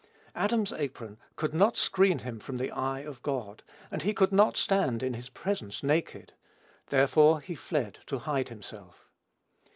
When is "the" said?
2.55-2.71